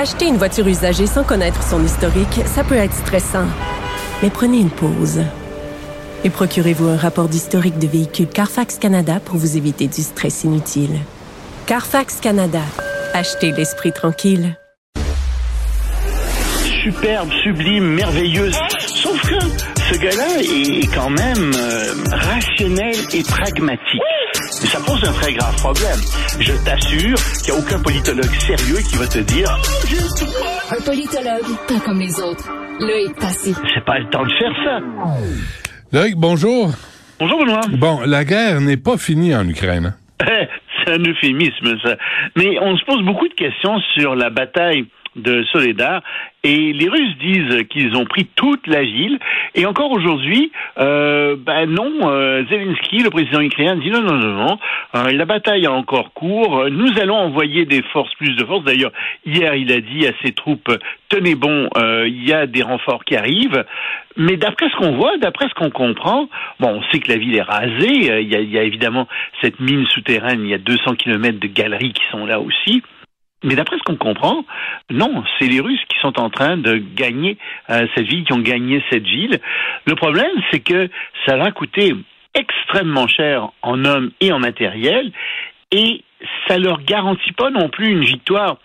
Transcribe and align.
Acheter 0.00 0.26
une 0.28 0.36
voiture 0.36 0.68
usagée 0.68 1.08
sans 1.08 1.24
connaître 1.24 1.60
son 1.60 1.84
historique, 1.84 2.42
ça 2.46 2.62
peut 2.62 2.76
être 2.76 2.94
stressant. 2.94 3.46
Mais 4.22 4.30
prenez 4.30 4.58
une 4.58 4.70
pause. 4.70 5.24
Et 6.22 6.30
procurez-vous 6.30 6.86
un 6.86 6.96
rapport 6.96 7.28
d'historique 7.28 7.80
de 7.80 7.88
véhicule 7.88 8.28
Carfax 8.28 8.78
Canada 8.78 9.18
pour 9.18 9.38
vous 9.38 9.56
éviter 9.56 9.88
du 9.88 10.02
stress 10.02 10.44
inutile. 10.44 11.00
Carfax 11.66 12.20
Canada. 12.20 12.60
Achetez 13.12 13.50
l'esprit 13.50 13.90
tranquille. 13.90 14.56
Superbe, 16.84 17.30
sublime, 17.42 17.94
merveilleuse. 17.94 18.56
Sauf 18.78 19.20
que 19.22 19.40
ce 19.40 19.98
gars-là 19.98 20.40
est 20.42 20.94
quand 20.94 21.10
même 21.10 21.50
euh, 21.56 21.92
rationnel 22.12 22.94
et 23.12 23.24
pragmatique. 23.24 24.17
Ça 24.66 24.78
pose 24.86 25.02
un 25.08 25.12
très 25.12 25.32
grave 25.32 25.54
problème. 25.56 25.98
Je 26.40 26.52
t'assure 26.64 27.16
qu'il 27.42 27.54
n'y 27.54 27.58
a 27.58 27.62
aucun 27.62 27.80
politologue 27.82 28.34
sérieux 28.46 28.78
qui 28.90 28.96
va 28.96 29.06
te 29.06 29.18
dire 29.20 29.48
Un 30.70 30.82
politologue, 30.84 31.56
pas 31.68 31.80
comme 31.84 32.00
les 32.00 32.20
autres. 32.20 32.48
Loïc 32.80 33.14
Passy. 33.18 33.54
c'est 33.74 33.84
pas 33.84 33.98
le 33.98 34.08
temps 34.10 34.24
de 34.24 34.32
faire 34.38 34.52
ça. 34.64 34.80
Loïc, 35.92 36.16
bonjour. 36.16 36.70
Bonjour 37.18 37.38
Benoît. 37.38 37.60
Bon, 37.78 38.00
la 38.04 38.24
guerre 38.24 38.60
n'est 38.60 38.76
pas 38.76 38.96
finie 38.98 39.34
en 39.34 39.48
Ukraine. 39.48 39.94
hein? 40.20 40.26
C'est 40.84 40.92
un 40.92 40.98
euphémisme 41.04 41.76
ça. 41.82 41.96
Mais 42.36 42.56
on 42.60 42.76
se 42.76 42.84
pose 42.84 43.02
beaucoup 43.04 43.26
de 43.28 43.34
questions 43.34 43.78
sur 43.98 44.14
la 44.14 44.30
bataille 44.30 44.86
de 45.18 45.42
Soledar 45.52 46.02
et 46.44 46.72
les 46.72 46.88
Russes 46.88 47.16
disent 47.20 47.64
qu'ils 47.68 47.96
ont 47.96 48.04
pris 48.04 48.26
toute 48.36 48.66
la 48.68 48.82
ville 48.82 49.18
et 49.54 49.66
encore 49.66 49.90
aujourd'hui, 49.90 50.52
euh, 50.78 51.34
ben 51.36 51.66
non, 51.66 51.90
euh, 52.04 52.44
Zelensky, 52.48 52.98
le 53.02 53.10
président 53.10 53.40
ukrainien, 53.40 53.76
dit 53.76 53.90
non, 53.90 54.02
non, 54.02 54.14
non, 54.14 54.32
non, 54.34 54.58
euh, 54.94 55.12
la 55.12 55.24
bataille 55.24 55.64
est 55.64 55.66
encore 55.66 56.12
court, 56.12 56.70
nous 56.70 56.90
allons 57.00 57.16
envoyer 57.16 57.64
des 57.64 57.82
forces, 57.82 58.14
plus 58.14 58.36
de 58.36 58.44
forces. 58.44 58.64
D'ailleurs, 58.64 58.92
hier, 59.26 59.54
il 59.56 59.72
a 59.72 59.80
dit 59.80 60.06
à 60.06 60.12
ses 60.22 60.32
troupes, 60.32 60.70
tenez 61.08 61.34
bon, 61.34 61.68
il 61.76 62.28
y 62.28 62.32
a 62.32 62.46
des 62.46 62.62
renforts 62.62 63.04
qui 63.04 63.16
arrivent. 63.16 63.64
Mais 64.16 64.36
d'après 64.36 64.68
ce 64.70 64.76
qu'on 64.76 64.96
voit, 64.96 65.16
d'après 65.18 65.48
ce 65.48 65.54
qu'on 65.54 65.70
comprend, 65.70 66.28
bon, 66.60 66.80
on 66.80 66.82
sait 66.90 66.98
que 66.98 67.10
la 67.10 67.18
ville 67.18 67.36
est 67.36 67.42
rasée, 67.42 68.20
il 68.22 68.28
y, 68.28 68.34
a, 68.34 68.40
il 68.40 68.50
y 68.50 68.58
a 68.58 68.62
évidemment 68.62 69.06
cette 69.40 69.60
mine 69.60 69.86
souterraine, 69.86 70.40
il 70.42 70.50
y 70.50 70.54
a 70.54 70.58
200 70.58 70.94
kilomètres 70.94 71.38
de 71.38 71.46
galeries 71.46 71.92
qui 71.92 72.02
sont 72.10 72.26
là 72.26 72.40
aussi. 72.40 72.82
Mais 73.44 73.54
d'après 73.54 73.76
ce 73.78 73.82
qu'on 73.82 73.96
comprend, 73.96 74.44
non, 74.90 75.22
c'est 75.38 75.46
les 75.46 75.60
Russes 75.60 75.84
qui 75.88 75.98
sont 76.00 76.18
en 76.18 76.28
train 76.28 76.56
de 76.56 76.76
gagner 76.76 77.38
euh, 77.70 77.86
cette 77.94 78.06
ville, 78.06 78.24
qui 78.24 78.32
ont 78.32 78.40
gagné 78.40 78.82
cette 78.90 79.04
ville. 79.04 79.38
Le 79.86 79.94
problème, 79.94 80.30
c'est 80.50 80.60
que 80.60 80.88
ça 81.26 81.36
va 81.36 81.52
coûter 81.52 81.94
extrêmement 82.34 83.06
cher 83.06 83.50
en 83.62 83.84
hommes 83.84 84.10
et 84.20 84.32
en 84.32 84.38
matériel, 84.38 85.12
et 85.70 86.02
ça 86.48 86.58
leur 86.58 86.82
garantit 86.82 87.32
pas 87.32 87.50
non 87.50 87.68
plus 87.68 87.92
une 87.92 88.04
victoire 88.04 88.58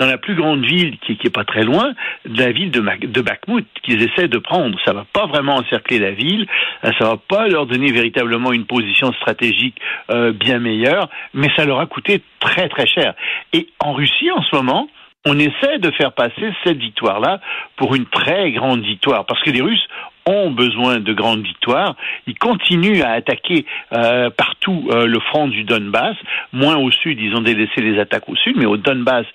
dans 0.00 0.06
la 0.06 0.16
plus 0.16 0.34
grande 0.34 0.64
ville, 0.64 0.96
qui, 1.06 1.18
qui 1.18 1.26
est 1.26 1.34
pas 1.34 1.44
très 1.44 1.62
loin, 1.62 1.92
de 2.24 2.42
la 2.42 2.50
ville 2.52 2.70
de, 2.70 3.20
Bakhmut, 3.20 3.66
qu'ils 3.82 4.02
essaient 4.02 4.28
de 4.28 4.38
prendre. 4.38 4.78
Ça 4.86 4.94
va 4.94 5.04
pas 5.12 5.26
vraiment 5.26 5.56
encercler 5.56 5.98
la 5.98 6.12
ville, 6.12 6.46
euh, 6.84 6.90
ça 6.98 7.04
va 7.04 7.18
pas 7.18 7.46
leur 7.48 7.66
donner 7.66 7.92
véritablement 7.92 8.50
une 8.52 8.64
position 8.64 9.12
stratégique 9.12 9.76
euh, 10.10 10.32
bien 10.32 10.58
meilleure, 10.58 11.10
mais 11.34 11.48
ça 11.54 11.66
leur 11.66 11.80
a 11.80 11.86
coûté 11.86 12.22
très 12.40 12.70
très 12.70 12.86
cher. 12.86 13.14
Et 13.52 13.68
en 13.78 13.92
Russie, 13.92 14.30
en 14.30 14.42
ce 14.42 14.56
moment, 14.56 14.88
on 15.26 15.38
essaie 15.38 15.78
de 15.78 15.90
faire 15.90 16.12
passer 16.12 16.50
cette 16.64 16.78
victoire-là 16.78 17.40
pour 17.76 17.94
une 17.94 18.06
très 18.06 18.52
grande 18.52 18.80
victoire, 18.80 19.26
parce 19.26 19.42
que 19.42 19.50
les 19.50 19.60
Russes 19.60 19.86
ont 20.26 20.50
besoin 20.50 21.00
de 21.00 21.12
grandes 21.12 21.42
victoires. 21.42 21.96
Ils 22.26 22.38
continuent 22.38 23.02
à 23.02 23.12
attaquer 23.12 23.66
euh, 23.92 24.30
partout 24.30 24.88
euh, 24.90 25.06
le 25.06 25.20
front 25.20 25.48
du 25.48 25.64
Donbass. 25.64 26.16
Moins 26.52 26.76
au 26.76 26.90
sud, 26.90 27.18
ils 27.20 27.34
ont 27.34 27.42
délaissé 27.42 27.80
les 27.80 27.98
attaques 27.98 28.28
au 28.28 28.36
sud, 28.36 28.56
mais 28.56 28.66
au 28.66 28.76
Donbass, 28.76 29.26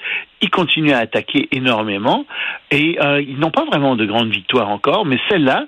ils 0.42 0.50
continuent 0.50 0.94
à 0.94 1.00
attaquer 1.00 1.48
énormément. 1.52 2.26
Et 2.72 2.98
euh, 3.02 3.22
ils 3.22 3.40
n'ont 3.40 3.52
pas 3.52 3.66
vraiment 3.66 3.96
de 3.96 4.06
grandes 4.06 4.32
victoires 4.32 4.70
encore, 4.70 5.06
mais 5.06 5.20
celle-là 5.30 5.66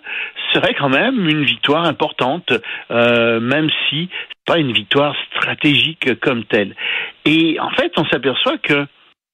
serait 0.54 0.76
quand 0.76 0.90
même 0.90 1.28
une 1.28 1.44
victoire 1.44 1.86
importante, 1.86 2.54
euh, 2.92 3.40
même 3.40 3.70
si 3.90 4.10
pas 4.46 4.60
une 4.60 4.72
victoire 4.72 5.14
stratégique 5.36 6.20
comme 6.22 6.46
telle. 6.46 6.74
Et 7.26 7.60
en 7.60 7.70
fait, 7.72 7.92
on 7.98 8.06
s'aperçoit 8.06 8.58
que 8.58 8.88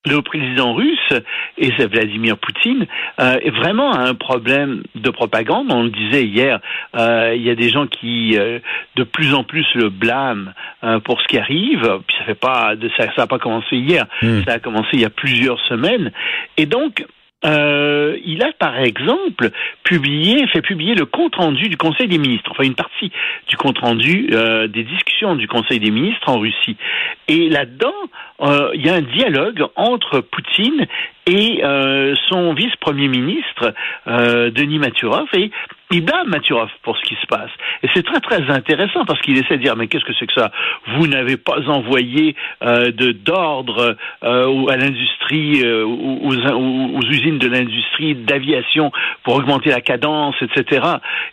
le 0.05 0.21
président 0.21 0.73
russe 0.73 1.13
et 1.57 1.71
c'est 1.77 1.87
Vladimir 1.87 2.37
Poutine 2.37 2.85
euh, 3.19 3.37
est 3.41 3.51
vraiment 3.51 3.93
un 3.95 4.15
problème 4.15 4.83
de 4.95 5.09
propagande. 5.09 5.71
On 5.71 5.83
le 5.83 5.89
disait 5.89 6.25
hier, 6.25 6.59
euh, 6.95 7.33
il 7.35 7.41
y 7.41 7.49
a 7.49 7.55
des 7.55 7.69
gens 7.69 7.87
qui 7.87 8.37
euh, 8.37 8.59
de 8.95 9.03
plus 9.03 9.33
en 9.33 9.43
plus 9.43 9.65
le 9.75 9.89
blâment 9.89 10.51
euh, 10.83 10.99
pour 10.99 11.21
ce 11.21 11.27
qui 11.27 11.37
arrive. 11.37 11.99
Puis 12.07 12.17
ça 12.17 12.25
fait 12.25 12.35
pas 12.35 12.73
ça, 12.97 13.05
ça 13.15 13.21
n'a 13.23 13.27
pas 13.27 13.39
commencé 13.39 13.77
hier, 13.77 14.05
ça 14.45 14.53
a 14.53 14.59
commencé 14.59 14.89
il 14.93 15.01
y 15.01 15.05
a 15.05 15.09
plusieurs 15.09 15.59
semaines. 15.67 16.11
Et 16.57 16.65
donc 16.65 17.05
euh, 17.45 18.17
il 18.25 18.41
a 18.43 18.51
par 18.53 18.79
exemple 18.79 19.49
publié, 19.83 20.47
fait 20.47 20.61
publier 20.61 20.95
le 20.95 21.05
compte 21.05 21.35
rendu 21.35 21.69
du 21.69 21.77
Conseil 21.77 22.07
des 22.07 22.17
ministres, 22.17 22.51
enfin 22.51 22.63
une 22.63 22.75
partie 22.75 23.11
du 23.47 23.57
compte 23.57 23.79
rendu 23.79 24.29
euh, 24.31 24.67
des 24.67 24.83
discussions 24.83 25.35
du 25.35 25.47
Conseil 25.47 25.79
des 25.79 25.91
ministres 25.91 26.29
en 26.29 26.39
Russie. 26.39 26.77
Et 27.27 27.49
là-dedans, 27.49 27.93
euh, 28.41 28.71
il 28.73 28.85
y 28.85 28.89
a 28.89 28.95
un 28.95 29.01
dialogue 29.01 29.65
entre 29.75 30.19
Poutine 30.19 30.87
et 31.25 31.63
euh, 31.63 32.15
son 32.29 32.53
vice-premier 32.53 33.07
ministre 33.07 33.73
euh, 34.07 34.49
Denis 34.51 34.79
Maturov 34.79 35.27
et 35.33 35.51
il 35.91 36.03
blâme 36.03 36.29
Maturov 36.29 36.69
pour 36.81 36.97
ce 36.97 37.03
qui 37.03 37.15
se 37.21 37.27
passe. 37.27 37.51
Et 37.83 37.87
c'est 37.93 38.03
très 38.03 38.19
très 38.19 38.49
intéressant 38.49 39.05
parce 39.05 39.19
qu'il 39.21 39.37
essaie 39.37 39.57
de 39.57 39.63
dire 39.63 39.75
mais 39.75 39.87
qu'est-ce 39.87 40.05
que 40.05 40.13
c'est 40.19 40.25
que 40.25 40.33
ça? 40.33 40.51
Vous 40.87 41.05
n'avez 41.07 41.37
pas 41.37 41.59
envoyé 41.69 42.35
euh, 42.63 42.91
de 42.91 43.11
d'ordre 43.11 43.95
euh, 44.23 44.65
à 44.67 44.77
l'industrie, 44.77 45.61
euh, 45.63 45.83
aux, 45.85 46.35
aux- 46.35 46.97
aux 46.97 47.01
usines 47.03 47.37
de 47.37 47.47
l'industrie 47.47 48.15
d'aviation 48.15 48.91
pour 49.23 49.35
augmenter 49.35 49.69
la 49.69 49.81
cadence, 49.81 50.35
etc. 50.41 50.81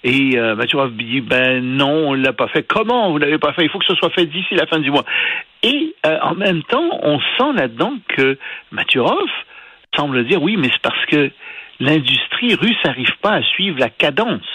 Et 0.05 0.37
euh, 0.37 0.55
Maturov 0.57 0.93
dit 0.95 1.21
ben 1.23 1.65
non, 1.65 2.09
on 2.11 2.15
l'a 2.15 2.33
pas 2.35 2.49
fait. 2.49 2.63
Comment 2.65 3.11
vous 3.13 3.19
l'avez 3.19 3.39
pas 3.39 3.53
fait? 3.55 3.63
Il 3.65 3.71
faut 3.71 3.79
que 3.79 3.87
ce 3.87 3.95
soit 3.95 4.11
fait 4.11 4.27
d'ici 4.27 4.55
la 4.55 4.67
fin 4.67 4.79
du 4.79 4.91
mois. 4.91 5.05
Et 5.63 5.95
euh, 6.07 6.19
en 6.23 6.35
même 6.35 6.63
temps, 6.65 6.89
on 7.03 7.19
sent 7.39 7.53
là-dedans 7.55 7.95
que 8.09 8.37
Maturov 8.73 9.29
semble 9.97 10.25
dire 10.27 10.43
oui, 10.43 10.57
mais 10.59 10.69
c'est 10.73 10.83
parce 10.83 11.07
que 11.07 11.31
l'industrie 11.81 12.55
russe 12.55 12.77
n'arrive 12.85 13.17
pas 13.21 13.33
à 13.33 13.43
suivre 13.43 13.79
la 13.79 13.89
cadence. 13.89 14.47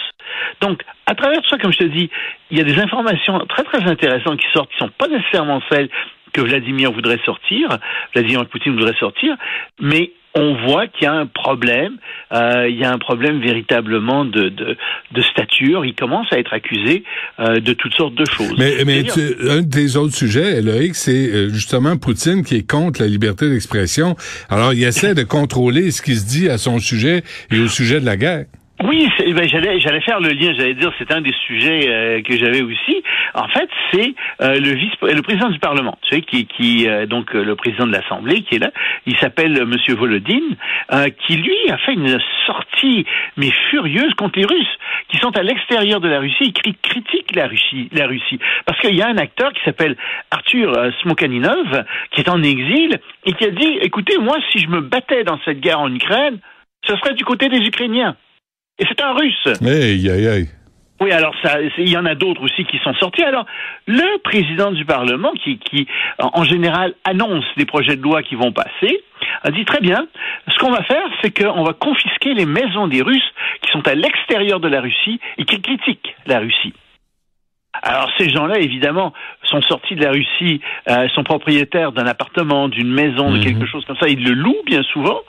Donc, 0.60 0.82
à 1.06 1.14
travers 1.14 1.40
tout 1.42 1.48
ça, 1.48 1.58
comme 1.58 1.72
je 1.72 1.78
te 1.78 1.84
dis, 1.84 2.10
il 2.50 2.58
y 2.58 2.60
a 2.60 2.64
des 2.64 2.78
informations 2.78 3.38
très 3.46 3.64
très 3.64 3.82
intéressantes 3.88 4.40
qui 4.40 4.46
sortent, 4.52 4.70
qui 4.70 4.78
sont 4.78 4.90
pas 4.96 5.08
nécessairement 5.08 5.60
celles 5.70 5.88
que 6.32 6.40
Vladimir 6.40 6.92
voudrait 6.92 7.20
sortir, 7.24 7.68
Vladimir 8.14 8.46
Poutine 8.46 8.74
voudrait 8.74 8.96
sortir, 8.98 9.36
mais 9.80 10.12
on 10.36 10.54
voit 10.66 10.86
qu'il 10.86 11.04
y 11.04 11.06
a 11.06 11.12
un 11.14 11.26
problème, 11.26 11.94
euh, 12.32 12.68
il 12.68 12.76
y 12.76 12.84
a 12.84 12.92
un 12.92 12.98
problème 12.98 13.40
véritablement 13.40 14.24
de, 14.24 14.48
de, 14.50 14.76
de 15.12 15.22
stature. 15.22 15.84
Il 15.84 15.94
commence 15.94 16.26
à 16.32 16.38
être 16.38 16.52
accusé 16.52 17.02
euh, 17.40 17.58
de 17.60 17.72
toutes 17.72 17.94
sortes 17.94 18.14
de 18.14 18.24
choses. 18.26 18.54
Mais, 18.58 18.84
mais 18.84 19.02
tu- 19.02 19.36
un 19.48 19.62
des 19.62 19.96
autres 19.96 20.14
sujets, 20.14 20.60
Loïc, 20.62 20.94
c'est 20.94 21.28
euh, 21.32 21.48
justement 21.48 21.96
Poutine 21.96 22.44
qui 22.44 22.56
est 22.56 22.70
contre 22.70 23.00
la 23.00 23.08
liberté 23.08 23.48
d'expression. 23.48 24.14
Alors, 24.50 24.72
il 24.72 24.84
essaie 24.84 25.14
de 25.14 25.22
contrôler 25.22 25.90
ce 25.90 26.02
qui 26.02 26.14
se 26.14 26.26
dit 26.26 26.48
à 26.48 26.58
son 26.58 26.78
sujet 26.78 27.22
et 27.50 27.58
au 27.58 27.68
sujet 27.68 28.00
de 28.00 28.06
la 28.06 28.16
guerre. 28.16 28.44
Oui, 28.84 29.08
ben, 29.32 29.48
j'allais 29.48 29.80
j'allais 29.80 30.02
faire 30.02 30.20
le 30.20 30.28
lien, 30.28 30.52
j'allais 30.52 30.74
dire 30.74 30.92
c'est 30.98 31.10
un 31.10 31.22
des 31.22 31.32
sujets 31.46 31.88
euh, 31.88 32.20
que 32.20 32.36
j'avais 32.36 32.60
aussi. 32.60 33.02
En 33.32 33.48
fait, 33.48 33.70
c'est 33.90 34.14
euh, 34.42 34.60
le 34.60 34.74
vice 34.74 34.92
le 35.00 35.22
président 35.22 35.48
du 35.48 35.58
Parlement, 35.58 35.96
tu 36.02 36.14
sais 36.14 36.20
qui 36.20 36.46
qui 36.46 36.86
euh, 36.86 37.06
donc 37.06 37.34
euh, 37.34 37.42
le 37.42 37.56
président 37.56 37.86
de 37.86 37.92
l'Assemblée 37.92 38.42
qui 38.42 38.56
est 38.56 38.58
là, 38.58 38.70
il 39.06 39.16
s'appelle 39.16 39.58
euh, 39.58 39.64
monsieur 39.64 39.94
Volodine 39.94 40.56
euh, 40.92 41.08
qui 41.26 41.36
lui 41.38 41.56
a 41.70 41.78
fait 41.78 41.94
une 41.94 42.18
sortie 42.44 43.06
mais 43.38 43.50
furieuse 43.70 44.12
contre 44.12 44.38
les 44.38 44.44
Russes 44.44 44.78
qui 45.08 45.16
sont 45.16 45.34
à 45.38 45.42
l'extérieur 45.42 46.00
de 46.00 46.08
la 46.08 46.20
Russie 46.20 46.44
et 46.44 46.52
qui 46.52 46.74
critiquent 46.74 47.34
la 47.34 47.46
Russie 47.46 47.88
la 47.92 48.06
Russie 48.06 48.38
parce 48.66 48.78
qu'il 48.80 48.94
y 48.94 49.00
a 49.00 49.08
un 49.08 49.16
acteur 49.16 49.54
qui 49.54 49.64
s'appelle 49.64 49.96
Arthur 50.30 50.92
Smokaninov 51.00 51.84
qui 52.10 52.20
est 52.20 52.28
en 52.28 52.42
exil 52.42 53.00
et 53.24 53.32
qui 53.32 53.44
a 53.44 53.50
dit 53.50 53.78
écoutez, 53.80 54.18
moi 54.18 54.36
si 54.52 54.58
je 54.58 54.68
me 54.68 54.82
battais 54.82 55.24
dans 55.24 55.40
cette 55.46 55.60
guerre 55.60 55.80
en 55.80 55.92
Ukraine, 55.94 56.40
ce 56.86 56.94
serait 56.96 57.14
du 57.14 57.24
côté 57.24 57.48
des 57.48 57.66
Ukrainiens. 57.66 58.16
Et 58.78 58.84
c'est 58.88 59.00
un 59.02 59.14
russe. 59.14 59.48
Oui, 61.00 61.12
alors 61.12 61.34
ça, 61.42 61.60
il 61.60 61.90
y 61.90 61.96
en 61.96 62.06
a 62.06 62.14
d'autres 62.14 62.42
aussi 62.42 62.64
qui 62.64 62.78
sont 62.78 62.94
sortis. 62.94 63.22
Alors, 63.22 63.44
le 63.86 64.18
président 64.22 64.72
du 64.72 64.84
Parlement, 64.86 65.32
qui, 65.44 65.58
qui 65.58 65.86
en 66.18 66.44
général 66.44 66.94
annonce 67.04 67.44
des 67.58 67.66
projets 67.66 67.96
de 67.96 68.02
loi 68.02 68.22
qui 68.22 68.34
vont 68.34 68.52
passer, 68.52 69.02
a 69.42 69.50
dit 69.50 69.64
très 69.66 69.80
bien. 69.80 70.06
Ce 70.48 70.58
qu'on 70.58 70.70
va 70.70 70.82
faire, 70.84 71.06
c'est 71.20 71.36
qu'on 71.38 71.64
va 71.64 71.74
confisquer 71.74 72.32
les 72.32 72.46
maisons 72.46 72.88
des 72.88 73.02
Russes 73.02 73.32
qui 73.60 73.70
sont 73.72 73.86
à 73.86 73.94
l'extérieur 73.94 74.58
de 74.58 74.68
la 74.68 74.80
Russie 74.80 75.20
et 75.36 75.44
qui 75.44 75.60
critiquent 75.60 76.14
la 76.26 76.38
Russie. 76.38 76.72
Alors 77.82 78.10
ces 78.18 78.28
gens-là, 78.28 78.58
évidemment, 78.58 79.12
sont 79.44 79.62
sortis 79.62 79.94
de 79.94 80.04
la 80.04 80.10
Russie, 80.10 80.60
euh, 80.88 81.08
sont 81.10 81.22
propriétaires 81.22 81.92
d'un 81.92 82.06
appartement, 82.06 82.68
d'une 82.68 82.92
maison, 82.92 83.30
de 83.30 83.38
quelque 83.42 83.60
mhm. 83.60 83.66
chose 83.66 83.84
comme 83.84 83.96
ça. 83.96 84.08
Ils 84.08 84.24
le 84.24 84.32
louent 84.34 84.64
bien 84.66 84.82
souvent, 84.82 85.20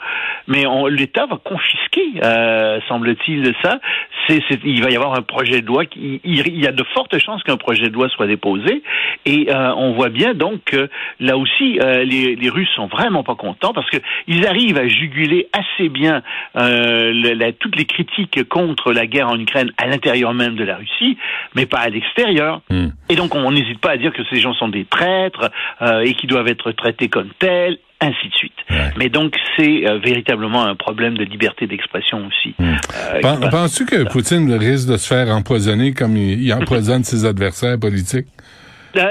mais 0.47 0.63
l'État 0.89 1.25
va 1.25 1.37
confisquer, 1.37 2.13
euh, 2.23 2.79
semble-t-il, 2.87 3.53
ça. 3.61 3.79
C'est, 4.27 4.41
il 4.65 4.83
va 4.83 4.89
y 4.89 4.95
avoir 4.95 5.13
un 5.13 5.21
projet 5.21 5.61
de 5.61 5.67
loi. 5.67 5.85
Qui, 5.85 6.19
il, 6.23 6.59
y 6.59 6.67
a 6.67 6.71
de 6.71 6.83
fortes 6.93 7.17
chances 7.19 7.43
qu'un 7.43 7.57
projet 7.57 7.89
de 7.89 7.93
loi 7.93 8.09
soit 8.09 8.27
déposé, 8.27 8.81
et 9.25 9.47
euh, 9.49 9.73
on 9.75 9.93
voit 9.93 10.09
bien 10.09 10.33
donc 10.33 10.63
que 10.65 10.89
là 11.19 11.37
aussi, 11.37 11.79
euh, 11.79 12.03
les, 12.03 12.35
les, 12.35 12.49
Russes 12.49 12.69
sont 12.75 12.87
vraiment 12.87 13.23
pas 13.23 13.35
contents 13.35 13.73
parce 13.73 13.89
que 13.89 13.97
ils 14.27 14.45
arrivent 14.47 14.77
à 14.77 14.87
juguler 14.87 15.47
assez 15.53 15.89
bien 15.89 16.21
euh, 16.57 17.11
la, 17.13 17.51
toutes 17.51 17.75
les 17.75 17.85
critiques 17.85 18.47
contre 18.47 18.93
la 18.93 19.05
guerre 19.05 19.29
en 19.29 19.39
Ukraine 19.39 19.71
à 19.77 19.87
l'intérieur 19.87 20.33
même 20.33 20.55
de 20.55 20.63
la 20.63 20.77
Russie, 20.77 21.17
mais 21.55 21.65
pas 21.65 21.79
à 21.79 21.89
l'extérieur. 21.89 22.36
Hmm. 22.69 22.87
Et 23.09 23.15
donc 23.15 23.35
on 23.35 23.51
n'hésite 23.51 23.79
pas 23.79 23.91
à 23.91 23.97
dire 23.97 24.13
que 24.13 24.23
ces 24.29 24.39
gens 24.39 24.53
sont 24.53 24.69
des 24.69 24.85
traîtres 24.85 25.51
euh, 25.81 26.01
et 26.01 26.13
qui 26.13 26.27
doivent 26.27 26.47
être 26.47 26.71
traités 26.71 27.09
comme 27.09 27.29
tels, 27.39 27.77
ainsi 27.99 28.29
de 28.29 28.33
suite. 28.33 28.53
Mais 28.97 29.09
donc 29.09 29.35
c'est 29.55 29.87
euh, 29.87 29.97
véritablement 29.99 30.63
un 30.63 30.75
problème 30.75 31.17
de 31.17 31.23
liberté 31.23 31.67
d'expression 31.67 32.27
aussi. 32.27 32.55
Hmm. 32.59 32.75
Euh, 33.23 33.49
penses-tu 33.49 33.85
que 33.85 34.03
Poutine 34.09 34.51
risque 34.53 34.89
de 34.89 34.97
se 34.97 35.07
faire 35.07 35.29
empoisonner 35.29 35.93
comme 35.93 36.15
il 36.15 36.53
empoisonne 36.61 37.03
ses 37.03 37.25
adversaires 37.25 37.79
politiques? 37.79 38.27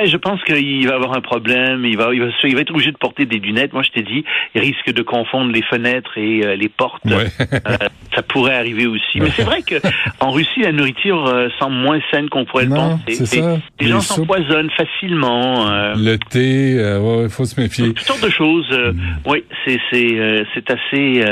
Je 0.05 0.17
pense 0.17 0.43
qu'il 0.45 0.87
va 0.89 0.95
avoir 0.95 1.15
un 1.15 1.21
problème. 1.21 1.85
Il 1.85 1.97
va, 1.97 2.13
il 2.13 2.21
va, 2.21 2.29
il 2.45 2.55
va 2.55 2.61
être 2.61 2.71
obligé 2.71 2.93
de 2.93 2.97
porter 2.97 3.27
des 3.27 3.39
lunettes. 3.39 3.73
Moi, 3.73 3.83
je 3.83 3.91
t'ai 3.91 4.03
dit, 4.03 4.25
il 4.55 4.61
risque 4.61 4.93
de 4.93 5.03
confondre 5.03 5.53
les 5.53 5.63
fenêtres 5.63 6.17
et 6.19 6.45
euh, 6.45 6.57
les 6.57 6.69
portes. 6.69 7.03
Euh, 7.07 7.77
ça 8.15 8.23
pourrait 8.23 8.55
arriver 8.55 8.87
aussi. 8.87 9.21
Mais 9.21 9.31
c'est 9.31 9.43
vrai 9.43 9.63
que 9.63 9.77
en 10.21 10.31
Russie, 10.31 10.61
la 10.61 10.73
nourriture 10.73 11.27
euh, 11.27 11.49
semble 11.59 11.77
moins 11.77 12.01
saine 12.11 12.29
qu'on 12.29 12.45
pourrait 12.45 12.65
le 12.65 12.75
penser. 12.75 13.27
Ça. 13.27 13.59
Les, 13.81 13.89
gens 13.89 14.01
s'empoisonnent 14.01 14.71
facilement. 14.71 15.69
le 15.95 16.17
thé, 16.17 16.73
il 17.23 17.29
faut 17.29 17.45
se 17.45 17.61
méfier. 17.61 17.93
Toutes 17.93 18.07
sortes 18.07 18.25
de 18.25 18.31
choses. 18.31 18.71
Mm. 18.71 19.01
Oui, 19.27 19.45
c'est 19.65 20.71
assez 20.71 21.25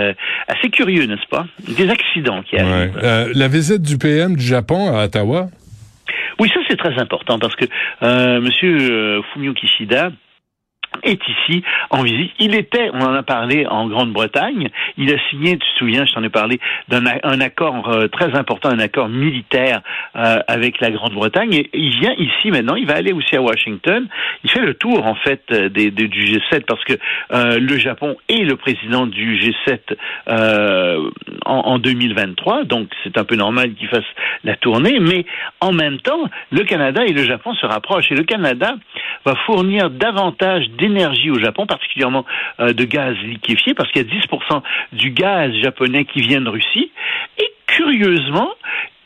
assez 0.49 0.71
curieux, 0.71 1.07
n'est-ce 1.07 1.29
pas? 1.29 1.47
Des 1.77 1.89
accidents 1.89 2.43
qui 2.43 2.57
arrivent. 2.57 2.99
la 3.35 3.49
visite 3.49 3.83
du 3.83 3.99
PM 3.99 4.37
du 4.37 4.45
Japon 4.45 4.95
à 4.95 5.05
Ottawa. 5.05 5.49
Oui, 6.39 6.51
ça 6.53 6.61
c'est 6.69 6.77
très 6.77 6.99
important 7.01 7.39
parce 7.39 7.55
que 7.57 7.65
euh, 8.03 8.41
Monsieur 8.41 8.77
euh, 8.77 9.23
Fumio 9.33 9.53
Kishida 9.55 10.11
est 11.03 11.21
ici 11.29 11.63
en 11.91 12.03
visite. 12.03 12.33
Il 12.39 12.55
était, 12.55 12.91
on 12.93 13.01
en 13.01 13.15
a 13.15 13.23
parlé 13.23 13.67
en 13.67 13.89
Grande-Bretagne, 13.89 14.69
il 14.97 15.13
a 15.13 15.19
signé, 15.31 15.53
tu 15.53 15.59
te 15.59 15.79
souviens, 15.79 16.05
je 16.07 16.13
t'en 16.13 16.23
ai 16.23 16.29
parlé, 16.29 16.61
d'un 16.89 17.05
un 17.23 17.41
accord 17.41 17.89
euh, 17.89 18.09
très 18.09 18.35
important, 18.37 18.71
un 18.71 18.79
accord 18.79 19.09
militaire 19.09 19.81
euh, 20.17 20.39
avec 20.47 20.81
la 20.81 20.91
Grande-Bretagne. 20.91 21.55
Et 21.55 21.71
il 21.75 21.99
vient 21.99 22.15
ici 22.19 22.51
maintenant, 22.51 22.77
il 22.77 22.87
va 22.87 22.95
aller 22.95 23.13
aussi 23.13 23.37
à 23.37 23.43
Washington. 23.43 24.07
Il 24.45 24.51
fait 24.51 24.61
le 24.61 24.75
tour 24.75 25.07
en 25.07 25.15
fait 25.15 25.43
euh, 25.53 25.69
des, 25.69 25.91
du 25.91 26.09
G7 26.09 26.65
parce 26.67 26.85
que 26.85 26.95
le 27.31 27.79
Japon 27.79 28.17
est 28.29 28.45
le 28.45 28.57
président 28.57 29.07
du 29.07 29.39
G7 29.39 29.97
en, 31.47 31.53
en 31.53 31.79
2023, 31.79 32.65
donc 32.65 32.89
c'est 33.03 33.19
un 33.19 33.25
peu 33.25 33.37
normal 33.37 33.75
qu'il 33.75 33.89
fasse 33.89 34.05
la 34.45 34.57
tournée. 34.57 34.99
Mais 35.01 35.25
en 35.61 35.73
même 35.73 35.99
temps, 35.99 36.29
le 36.51 36.65
Canada 36.65 37.05
et 37.05 37.13
le 37.13 37.25
Japon 37.25 37.55
se 37.55 37.67
rapprochent 37.67 38.11
et 38.11 38.15
le 38.15 38.25
Canada 38.25 38.77
va 39.25 39.35
fournir 39.47 39.91
davantage 39.91 40.69
d'énergie 40.89 41.31
au 41.31 41.39
Japon, 41.39 41.67
particulièrement 41.67 42.25
euh, 42.61 42.73
de 42.73 42.85
gaz 42.85 43.17
liquéfié, 43.19 43.75
parce 43.75 43.91
qu'il 43.91 44.03
y 44.03 44.05
a 44.05 44.21
10% 44.21 44.63
du 44.93 45.11
gaz 45.11 45.53
japonais 45.63 46.05
qui 46.05 46.21
vient 46.21 46.41
de 46.41 46.49
Russie. 46.49 46.91
Et 47.39 47.51
curieusement, 47.67 48.51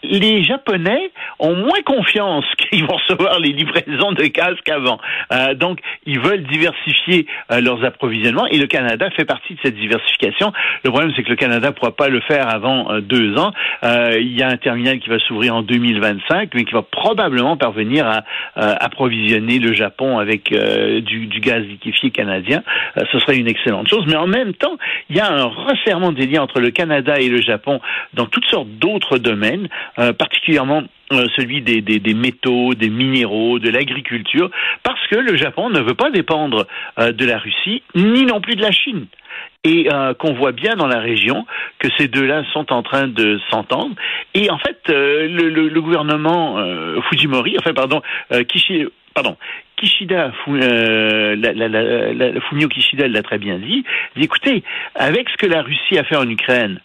les 0.03 0.43
Japonais 0.43 1.11
ont 1.39 1.55
moins 1.55 1.83
confiance 1.85 2.45
qu'ils 2.59 2.85
vont 2.85 2.97
recevoir 2.97 3.39
les 3.41 3.53
livraisons 3.53 4.13
de 4.13 4.25
gaz 4.25 4.57
qu'avant. 4.65 4.99
Euh, 5.33 5.55
donc, 5.55 5.81
ils 6.07 6.21
veulent 6.21 6.45
diversifier 6.45 7.27
euh, 7.51 7.61
leurs 7.61 7.85
approvisionnements 7.85 8.47
et 8.47 8.59
le 8.59 8.67
Canada 8.67 9.11
fait 9.11 9.25
partie 9.25 9.55
de 9.55 9.61
cette 9.63 9.77
diversification. 9.77 10.53
Le 10.85 10.91
problème, 10.91 11.13
c'est 11.17 11.23
que 11.23 11.31
le 11.31 11.37
Canada 11.37 11.69
ne 11.69 11.73
pourra 11.73 11.93
pas 11.93 12.09
le 12.09 12.21
faire 12.21 12.53
avant 12.53 12.91
euh, 12.91 13.01
deux 13.01 13.37
ans. 13.37 13.53
il 13.83 14.37
y 14.37 14.43
a 14.43 14.49
un 14.49 14.57
terminal 14.57 14.99
qui 14.99 15.09
va 15.09 15.19
s'ouvrir 15.19 15.55
en 15.55 15.63
2025, 15.63 16.51
mais 16.55 16.65
qui 16.65 16.73
va 16.73 16.83
probablement 16.83 17.57
parvenir 17.57 18.07
à 18.07 18.23
approvisionner 18.57 19.59
le 19.59 19.73
Japon 19.73 20.19
avec 20.19 20.51
du, 20.51 21.27
du, 21.27 21.41
gaz 21.41 21.63
liquéfié 21.63 22.11
canadien. 22.11 22.63
ce 23.13 23.19
serait 23.19 23.37
une 23.37 23.49
excellente 23.49 23.89
chose. 23.89 24.05
Mais 24.07 24.17
en 24.17 24.27
même 24.27 24.55
temps, 24.55 24.77
il 25.11 25.17
y 25.17 25.21
a 25.21 25.31
un 25.31 25.45
resserrement 25.45 26.13
des 26.13 26.27
liens 26.27 26.43
entre 26.43 26.61
le 26.61 26.71
Canada 26.71 27.19
et 27.19 27.29
le 27.29 27.41
Japon 27.41 27.81
dans 28.15 28.27
toutes 28.27 28.47
sortes 28.47 28.69
d'autres 28.69 29.19
domaines. 29.19 29.69
Euh, 29.99 30.13
particulièrement 30.13 30.85
euh, 31.11 31.27
celui 31.35 31.61
des, 31.61 31.81
des, 31.81 32.15
métaux, 32.15 32.75
des 32.75 32.89
minéraux, 32.89 33.59
de 33.59 33.69
l'agriculture, 33.69 34.49
parce 34.85 35.05
que 35.09 35.17
le 35.17 35.37
Japon 35.37 35.71
ne 35.71 35.81
veut 35.81 35.95
pas 35.95 36.11
dépendre 36.11 36.69
euh, 37.01 37.11
de 37.11 37.25
la 37.25 37.39
Russie, 37.39 37.83
ni 37.97 38.25
non 38.25 38.41
plus 38.41 38.55
de 38.55 38.63
la 38.63 38.71
Chine 38.71 39.07
et 39.65 39.89
qu'on 40.19 40.33
voit 40.33 40.53
bien 40.53 40.77
dans 40.77 40.87
la 40.87 41.01
région 41.01 41.45
que 41.79 41.89
ces 41.99 42.09
deux-là 42.09 42.43
sont 42.53 42.73
en 42.73 42.83
train 42.83 43.07
de 43.07 43.39
s'entendre. 43.51 43.95
Et 44.33 44.51
en 44.51 44.57
fait, 44.57 44.81
le, 44.89 45.51
le, 45.51 45.81
gouvernement 45.83 46.57
Fujimori, 47.11 47.57
enfin 47.59 47.75
pardon, 47.75 48.01
Kishi, 48.49 48.87
pardon, 49.15 49.37
Kishida, 49.77 50.33
la, 50.47 51.35
la, 51.35 51.69
la, 51.69 52.41
Fumio 52.43 52.69
Kishida 52.69 53.09
l'a 53.09 53.23
très 53.23 53.39
bien 53.39 53.59
dit, 53.59 53.85
dit 54.17 54.23
écoutez, 54.23 54.63
avec 54.95 55.29
ce 55.29 55.37
que 55.37 55.47
la 55.47 55.61
Russie 55.61 55.99
a 55.99 56.05
fait 56.05 56.17
en 56.17 56.29
Ukraine, 56.31 56.81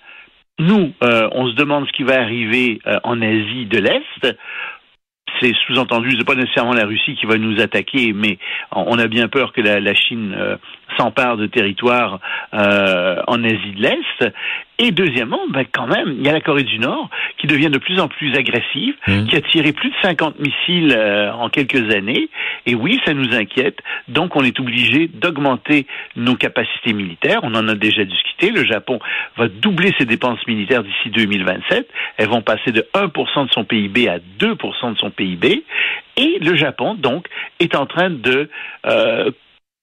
nous, 0.60 0.94
euh, 1.04 1.30
on 1.32 1.48
se 1.48 1.56
demande 1.56 1.88
ce 1.88 1.92
qui 1.94 2.04
va 2.04 2.22
arriver 2.22 2.80
euh, 2.86 3.00
en 3.04 3.22
Asie 3.22 3.66
de 3.66 3.80
l'Est. 3.80 4.38
C'est 5.42 5.54
sous-entendu, 5.66 6.12
c'est 6.12 6.28
pas 6.28 6.36
nécessairement 6.36 6.74
la 6.74 6.86
Russie 6.86 7.16
qui 7.16 7.26
va 7.26 7.38
nous 7.38 7.60
attaquer, 7.60 8.14
mais 8.14 8.38
on 8.72 9.00
a 9.00 9.08
bien 9.08 9.28
peur 9.28 9.52
que 9.52 9.62
la, 9.62 9.94
Chine 9.96 10.36
euh, 10.38 10.58
s'empare 10.98 11.38
de 11.38 11.48
territoires 11.48 12.20
en 12.52 13.44
Asie 13.44 13.74
de 13.76 13.82
l'Est. 13.82 14.34
Et 14.80 14.92
deuxièmement, 14.92 15.42
ben 15.50 15.66
quand 15.72 15.88
même, 15.88 16.16
il 16.18 16.26
y 16.26 16.30
a 16.30 16.34
la 16.34 16.42
Corée 16.42 16.64
du 16.64 16.80
Nord 16.80 17.10
qui 17.38 17.48
devient 17.48 17.70
de 17.70 17.78
plus 17.78 18.00
en 18.00 18.08
plus 18.08 18.36
agressive, 18.36 18.96
mmh. 19.08 19.26
qui 19.26 19.36
a 19.36 19.42
tiré 19.42 19.72
plus 19.72 19.90
de 19.90 19.96
50 20.02 20.40
missiles 20.40 20.98
en 21.34 21.50
quelques 21.50 21.94
années. 21.94 22.30
Et 22.66 22.76
oui, 22.76 23.00
ça 23.06 23.14
nous 23.14 23.34
inquiète. 23.36 23.80
Donc, 24.08 24.36
on 24.36 24.44
est 24.44 24.60
obligé 24.60 25.08
d'augmenter 25.08 25.86
nos 26.16 26.36
capacités 26.36 26.94
militaires. 26.94 27.40
On 27.44 27.54
en 27.56 27.68
a 27.68 27.76
déjà 27.76 28.04
discuté. 28.04 28.52
Le 28.52 28.66
Japon 28.66 29.00
va 29.38 29.48
doubler 29.48 29.94
ses 29.98 30.06
dépenses 30.06 30.46
militaires 30.48 30.84
d'ici 30.84 31.10
2027. 31.10 31.90
Elles 32.18 32.28
vont 32.28 32.42
passer 32.42 32.72
de 32.72 32.86
1% 32.94 33.48
de 33.48 33.52
son 33.52 33.64
PIB 33.64 34.10
à 34.10 34.20
2% 34.40 34.94
de 34.94 34.98
son 34.98 35.12
PIB. 35.12 35.64
Et 36.18 36.38
le 36.42 36.56
Japon, 36.56 36.96
donc, 36.96 37.28
est 37.60 37.76
en 37.76 37.86
train 37.86 38.10
de 38.10 38.50
euh, 38.86 39.32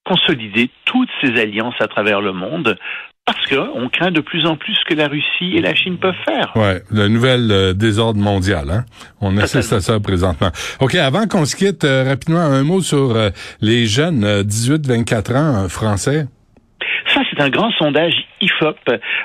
consolider 0.04 0.71
toutes 0.85 1.11
ses 1.21 1.40
alliances 1.40 1.80
à 1.80 1.88
travers 1.88 2.21
le 2.21 2.33
monde 2.33 2.78
parce 3.26 3.47
qu'on 3.47 3.88
craint 3.88 4.11
de 4.11 4.21
plus 4.21 4.47
en 4.47 4.57
plus 4.57 4.75
ce 4.75 4.85
que 4.85 4.95
la 4.95 5.07
Russie 5.07 5.57
et 5.57 5.61
la 5.61 5.75
Chine 5.75 5.99
peuvent 5.99 6.14
faire. 6.25 6.52
Ouais, 6.57 6.83
le 6.90 7.09
nouvel 7.09 7.50
euh, 7.50 7.73
désordre 7.73 8.21
mondial. 8.21 8.71
Hein? 8.71 8.85
On 9.21 9.37
assiste 9.37 9.73
à 9.73 9.80
ça 9.80 10.00
présentement. 10.00 10.50
OK, 10.80 10.97
avant 10.97 11.26
qu'on 11.28 11.45
se 11.45 11.54
quitte, 11.54 11.85
euh, 11.85 12.04
rapidement, 12.04 12.40
un 12.40 12.64
mot 12.64 12.80
sur 12.80 13.14
euh, 13.14 13.30
les 13.61 13.87
jeunes 13.87 14.25
18-24 14.42 15.37
ans 15.37 15.69
français. 15.69 16.26
Ça, 17.14 17.21
un 17.40 17.49
grand 17.49 17.70
sondage 17.73 18.14
IFOP 18.40 18.76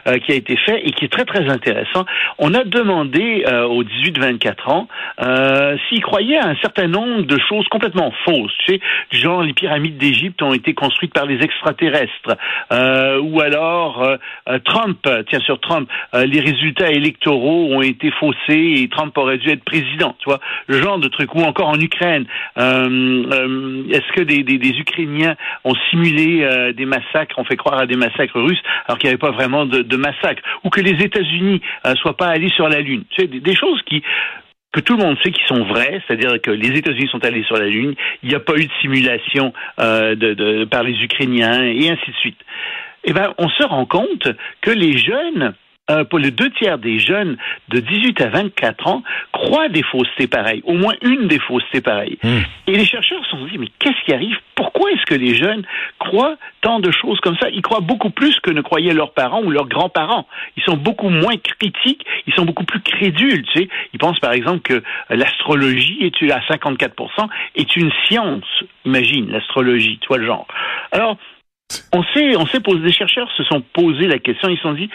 euh, 0.08 0.18
qui 0.20 0.32
a 0.32 0.36
été 0.36 0.56
fait 0.58 0.82
et 0.86 0.92
qui 0.92 1.06
est 1.06 1.12
très 1.12 1.26
très 1.26 1.50
intéressant. 1.50 2.06
On 2.40 2.54
a 2.54 2.64
demandé 2.64 3.44
euh, 3.48 3.66
aux 3.66 3.84
18-24 3.84 4.70
ans 4.70 4.88
euh, 5.22 5.78
s'ils 5.88 6.02
croyaient 6.02 6.38
à 6.38 6.48
un 6.48 6.56
certain 6.58 6.88
nombre 6.88 7.24
de 7.24 7.38
choses 7.50 7.68
complètement 7.70 8.12
fausses, 8.26 8.54
tu 8.66 8.74
sais, 8.74 8.82
du 9.12 9.18
genre 9.18 9.44
les 9.44 9.54
pyramides 9.54 9.98
d'Égypte 9.98 10.42
ont 10.42 10.54
été 10.54 10.74
construites 10.74 11.14
par 11.14 11.26
les 11.26 11.42
extraterrestres, 11.44 12.38
ou 13.22 13.42
alors 13.42 14.18
Trump, 14.64 14.98
tiens 15.30 15.40
sur 15.40 15.60
Trump, 15.60 15.90
les 16.14 16.40
résultats 16.40 16.92
électoraux 16.92 17.74
ont 17.74 17.82
été 17.82 18.12
faussés 18.12 18.74
et 18.78 18.90
Trump 18.90 19.18
aurait 19.18 19.38
dû 19.38 19.50
être 19.50 19.64
président, 19.64 20.16
tu 20.20 20.26
vois, 20.26 20.40
le 20.68 20.82
genre 20.82 21.00
de 21.00 21.08
truc. 21.08 21.34
Ou 21.36 21.42
encore 21.42 21.70
en 21.70 21.80
Ukraine, 21.80 22.26
est-ce 22.58 24.14
que 24.14 24.22
des, 24.22 24.44
des, 24.44 24.70
Ukrainiens 24.80 25.36
ont 25.64 25.76
simulé 25.90 26.74
des 26.76 26.86
massacres, 26.86 27.38
ont 27.38 27.46
fait 27.46 27.58
croire 27.58 27.80
à 27.80 27.86
des 27.86 27.96
massacres 27.96 28.05
russes, 28.34 28.62
alors 28.88 28.98
qu'il 28.98 29.08
n'y 29.08 29.14
avait 29.14 29.20
pas 29.20 29.32
vraiment 29.32 29.66
de, 29.66 29.98
massacre, 29.98 30.42
ou 30.64 30.70
que 30.70 30.82
les 30.82 31.04
États-Unis 31.04 31.62
ne 31.86 31.92
euh, 31.92 31.96
soient 31.96 32.18
pas 32.18 32.28
allés 32.28 32.50
sur 32.50 32.68
la 32.70 32.82
Lune. 32.82 33.04
Sais, 33.18 33.28
des, 33.28 33.56
choses 33.56 33.82
qui 33.86 34.04
que 34.72 34.82
tout 34.82 34.98
le 34.98 35.04
monde 35.04 35.18
sait 35.24 35.32
qui 35.32 35.42
sont 35.48 35.64
vraies, 35.64 36.02
c'est-à-dire 36.06 36.42
que 36.42 36.52
les 36.52 36.78
États-Unis 36.78 37.08
sont 37.10 37.24
allés 37.24 37.44
sur 37.44 37.56
la 37.56 37.68
Lune, 37.68 37.96
il 38.24 38.30
n'y 38.30 38.36
a 38.36 38.42
pas 38.42 38.56
eu 38.58 38.66
de 38.66 38.72
simulation 38.82 39.54
euh, 39.80 40.16
de, 40.16 40.66
par 40.66 40.84
les 40.84 41.02
Ukrainiens 41.02 41.64
et 41.64 41.90
ainsi 41.90 42.12
de 42.12 42.16
suite. 42.18 42.40
Eh 43.06 43.14
ben, 43.14 43.34
on 43.38 43.48
se 43.48 43.64
rend 43.64 43.86
compte 43.86 44.28
que 44.62 44.72
les 44.72 44.98
jeunes 44.98 45.54
euh, 45.92 46.04
pour 46.04 46.18
les 46.18 46.32
deux 46.32 46.50
tiers 46.52 46.80
des 46.80 46.98
jeunes 46.98 47.38
de 47.70 47.80
18 47.80 48.22
à 48.22 48.30
24 48.30 48.88
ans 48.88 49.04
croient 49.32 49.70
des 49.70 49.84
faussetés 49.84 50.28
pareilles, 50.28 50.62
au 50.66 50.74
moins 50.74 50.96
une 51.04 51.28
des 51.28 51.38
faussetés 51.40 51.82
pareilles. 51.82 52.18
Hmm. 52.24 52.40
Et 52.68 52.76
les 52.76 52.86
chercheurs 52.86 53.24
se 53.26 53.32
sont 53.32 53.46
dit, 53.46 53.58
mais 53.60 53.68
qu'est-ce 53.80 54.04
qui 54.04 54.14
arrive? 54.14 54.36
Pourquoi 54.56 54.92
est-ce 54.92 55.06
que 55.06 55.14
les 55.14 55.36
jeunes 55.36 55.64
croient 56.00 56.38
tant 56.62 56.80
de 56.80 56.90
choses 56.92 57.20
comme 57.20 57.38
ça? 57.38 57.50
Ils 57.50 57.62
croient 57.62 57.82
beaucoup 57.82 58.10
plus 58.10 58.40
que 58.40 58.50
ne 58.50 58.62
croyaient 58.62 58.94
leurs 58.94 59.14
parents 59.14 59.44
ou 59.44 59.52
leurs 59.52 59.68
grands-parents. 59.68 60.28
Ils 60.58 60.64
sont 60.64 60.78
beaucoup 60.78 61.10
moins 61.10 61.38
critiques, 61.38 62.04
ils 62.26 62.34
sont 62.34 62.46
beaucoup 62.46 62.66
plus 62.66 62.82
crédules. 62.82 63.46
Tu 63.54 63.60
sais, 63.60 63.70
ils 63.94 64.00
pensent 64.00 64.20
par 64.20 64.34
exemple 64.34 64.62
que 64.62 64.82
l'astrologie 65.10 66.00
est 66.02 66.32
à 66.32 66.40
54% 66.40 67.28
est 67.56 67.76
une 67.76 67.92
science. 68.08 68.46
Imagine 68.86 69.30
l'astrologie, 69.30 70.00
tu 70.02 70.08
vois 70.08 70.18
le 70.18 70.26
genre. 70.26 70.48
Alors 70.92 71.18
on 71.94 72.04
sait, 72.14 72.36
on 72.38 72.46
sait 72.46 72.60
des 72.60 72.92
chercheurs 72.92 73.30
se 73.36 73.44
sont 73.44 73.62
posés 73.62 74.08
la 74.08 74.20
question, 74.20 74.50
ils 74.50 74.58
se 74.58 74.64
sont 74.64 74.74
dit, 74.74 74.90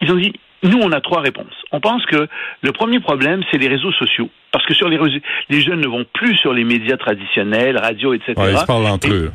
ils 0.00 0.10
ont 0.12 0.16
dit, 0.16 0.32
nous, 0.62 0.78
on 0.82 0.92
a 0.92 1.00
trois 1.00 1.20
réponses. 1.20 1.54
On 1.72 1.80
pense 1.80 2.04
que 2.06 2.28
le 2.62 2.72
premier 2.72 3.00
problème, 3.00 3.42
c'est 3.50 3.58
les 3.58 3.68
réseaux 3.68 3.92
sociaux. 3.92 4.28
Parce 4.52 4.64
que 4.66 4.74
sur 4.74 4.88
les 4.88 4.96
réseaux, 4.96 5.18
les 5.50 5.60
jeunes 5.60 5.80
ne 5.80 5.86
vont 5.88 6.04
plus 6.14 6.36
sur 6.36 6.52
les 6.52 6.64
médias 6.64 6.96
traditionnels, 6.96 7.76
radio, 7.78 8.14
etc. 8.14 8.34
Ouais, 8.36 8.52
ils 8.52 8.58
se 8.58 8.64
parlent 8.66 8.86
entre 8.86 9.08
Et- 9.08 9.12
eux. 9.12 9.32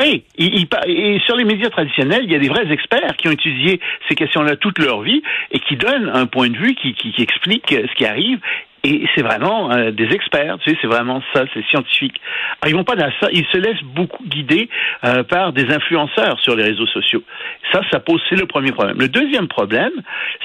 Oui, 0.00 0.24
par- 0.68 0.84
et 0.88 1.20
sur 1.24 1.36
les 1.36 1.44
médias 1.44 1.70
traditionnels, 1.70 2.22
il 2.24 2.32
y 2.32 2.34
a 2.34 2.40
des 2.40 2.48
vrais 2.48 2.68
experts 2.72 3.16
qui 3.16 3.28
ont 3.28 3.30
étudié 3.30 3.80
ces 4.08 4.16
questions-là 4.16 4.56
toute 4.56 4.80
leur 4.80 5.02
vie 5.02 5.22
et 5.52 5.60
qui 5.60 5.76
donnent 5.76 6.10
un 6.12 6.26
point 6.26 6.48
de 6.48 6.56
vue 6.56 6.74
qui, 6.74 6.92
qui, 6.94 7.12
qui 7.12 7.22
explique 7.22 7.66
ce 7.70 7.94
qui 7.94 8.04
arrive. 8.04 8.40
Et 8.86 9.04
c'est 9.16 9.22
vraiment 9.22 9.72
euh, 9.72 9.90
des 9.90 10.14
experts, 10.14 10.58
tu 10.60 10.70
sais, 10.70 10.78
c'est 10.80 10.86
vraiment 10.86 11.20
ça, 11.34 11.42
c'est 11.52 11.64
scientifique. 11.66 12.20
Alors, 12.60 12.72
ils 12.72 12.76
vont 12.76 12.84
pas 12.84 12.94
dans 12.94 13.10
ça, 13.20 13.28
ils 13.32 13.44
se 13.46 13.58
laissent 13.58 13.82
beaucoup 13.82 14.22
guider 14.28 14.68
euh, 15.02 15.24
par 15.24 15.52
des 15.52 15.74
influenceurs 15.74 16.38
sur 16.40 16.54
les 16.54 16.62
réseaux 16.62 16.86
sociaux. 16.86 17.24
Ça, 17.72 17.80
ça 17.90 17.98
pose, 17.98 18.22
c'est 18.28 18.36
le 18.36 18.46
premier 18.46 18.70
problème. 18.70 18.96
Le 19.00 19.08
deuxième 19.08 19.48
problème, 19.48 19.90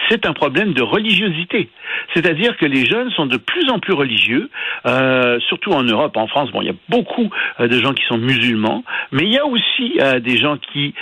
c'est 0.10 0.26
un 0.26 0.34
problème 0.34 0.74
de 0.74 0.82
religiosité. 0.82 1.70
C'est-à-dire 2.16 2.58
que 2.58 2.66
les 2.66 2.88
jeunes 2.88 3.12
sont 3.12 3.28
de 3.28 3.38
plus 3.38 3.70
en 3.70 3.78
plus 3.78 3.94
religieux, 3.94 4.50
euh, 4.88 5.40
surtout 5.42 5.74
en 5.74 5.84
Europe, 5.84 6.18
en 6.18 6.26
France. 6.26 6.50
Bon, 6.52 6.64
il 6.64 6.68
y 6.68 6.72
a 6.72 6.80
beaucoup 6.90 7.30
de 7.60 7.80
gens 7.80 7.94
qui 7.94 8.04
sont 8.06 8.18
musulmans, 8.18 8.84
mais 9.12 9.22
il 9.22 9.34
y 9.34 9.38
a 9.38 9.46
aussi 9.46 10.00
des 10.22 10.38
gens 10.38 10.58
qui 10.58 10.96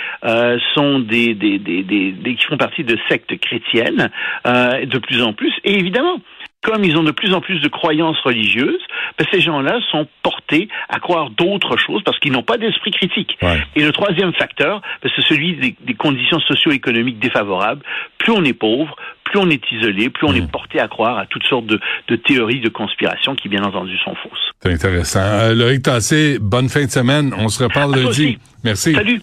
sont 0.74 0.98
des, 0.98 1.32
des, 1.34 1.58
des, 1.58 1.82
des, 1.82 2.34
qui 2.34 2.44
font 2.44 2.58
partie 2.58 2.84
de 2.84 2.98
sectes 3.08 3.34
chrétiennes 3.40 4.10
de 4.44 4.98
plus 4.98 5.22
en 5.22 5.32
plus. 5.32 5.54
Et 5.64 5.78
évidemment, 5.78 6.20
comme 6.62 6.84
ils 6.84 6.96
ont 6.96 7.02
de 7.02 7.10
plus 7.10 7.32
en 7.32 7.40
plus 7.40 7.60
de 7.60 7.68
croyances 7.68 8.18
religieuses, 8.20 8.82
ben, 9.18 9.26
ces 9.32 9.40
gens-là 9.40 9.78
sont 9.90 10.06
portés 10.22 10.68
à 10.88 10.98
croire 10.98 11.30
d'autres 11.30 11.76
choses 11.76 12.02
parce 12.04 12.18
qu'ils 12.18 12.32
n'ont 12.32 12.42
pas 12.42 12.58
d'esprit 12.58 12.90
critique. 12.90 13.38
Ouais. 13.42 13.60
Et 13.76 13.82
le 13.82 13.92
troisième 13.92 14.32
facteur, 14.34 14.82
ben, 15.02 15.10
c'est 15.14 15.22
celui 15.22 15.54
des, 15.56 15.76
des 15.80 15.94
conditions 15.94 16.38
socio-économiques 16.40 17.18
défavorables. 17.18 17.82
Plus 18.18 18.32
on 18.32 18.44
est 18.44 18.52
pauvre, 18.52 18.94
plus 19.24 19.38
on 19.38 19.48
est 19.48 19.62
isolé, 19.72 20.10
plus 20.10 20.26
on 20.26 20.34
est 20.34 20.50
porté 20.50 20.80
à 20.80 20.88
croire 20.88 21.18
à 21.18 21.26
toutes 21.26 21.44
sortes 21.44 21.66
de, 21.66 21.80
de 22.08 22.16
théories 22.16 22.60
de 22.60 22.68
conspiration 22.68 23.34
qui, 23.34 23.48
bien 23.48 23.62
entendu, 23.62 23.96
sont 23.98 24.14
fausses. 24.16 24.50
C'est 24.60 24.72
intéressant. 24.72 25.20
Euh, 25.20 25.54
Loïc 25.54 25.82
Tassé, 25.82 26.38
bonne 26.40 26.68
fin 26.68 26.84
de 26.84 26.90
semaine. 26.90 27.32
On 27.38 27.48
se 27.48 27.62
reparle 27.62 27.94
À 27.94 28.02
lundi. 28.02 28.38
Merci. 28.64 28.92
Salut! 28.94 29.22